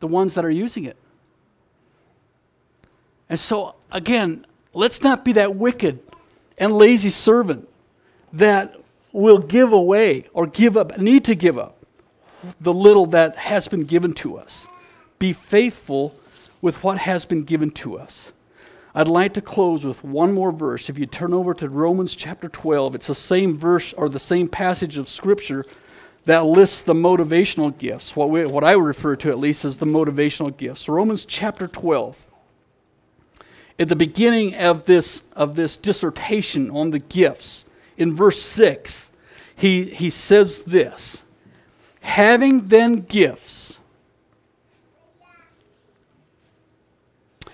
[0.00, 0.96] The ones that are using it.
[3.28, 6.00] And so, again, let's not be that wicked
[6.58, 7.68] and lazy servant
[8.32, 8.76] that
[9.12, 11.78] will give away or give up, need to give up
[12.60, 14.66] the little that has been given to us.
[15.18, 16.14] Be faithful
[16.60, 18.32] with what has been given to us.
[18.94, 20.90] I'd like to close with one more verse.
[20.90, 24.48] If you turn over to Romans chapter 12, it's the same verse or the same
[24.48, 25.64] passage of Scripture
[26.24, 29.86] that lists the motivational gifts, what, we, what I refer to at least as the
[29.86, 30.88] motivational gifts.
[30.88, 32.26] Romans chapter 12.
[33.78, 37.64] At the beginning of this, of this dissertation on the gifts,
[37.96, 39.10] in verse 6,
[39.54, 41.24] he, he says this
[42.00, 43.78] Having then gifts,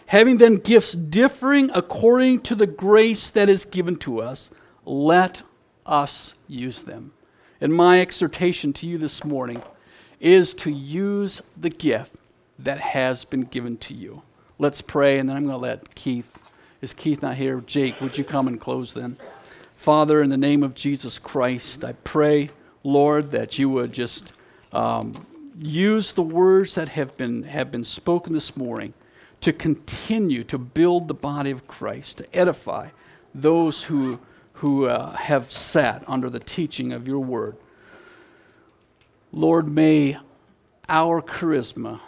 [0.07, 4.51] having then gifts differing according to the grace that is given to us,
[4.85, 5.43] let
[5.85, 7.13] us use them.
[7.61, 9.63] And my exhortation to you this morning
[10.21, 12.15] is to use the gift
[12.59, 14.23] that has been given to you.
[14.59, 16.39] Let's pray, and then I'm going to let Keith.
[16.81, 17.61] Is Keith not here?
[17.61, 19.17] Jake, would you come and close then?
[19.79, 22.51] Father, in the name of Jesus Christ, I pray,
[22.85, 24.35] Lord, that you would just
[24.73, 25.27] um,
[25.59, 28.93] use the words that have been, have been spoken this morning
[29.41, 32.89] to continue to build the body of Christ, to edify
[33.35, 34.21] those who
[34.59, 37.57] who uh, have sat under the teaching of your word.
[39.31, 40.19] Lord, may
[40.89, 42.01] our charisma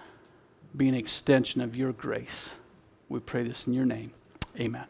[0.76, 2.56] be an extension of your grace.
[3.08, 4.10] We pray this in your name.
[4.58, 4.86] Amen.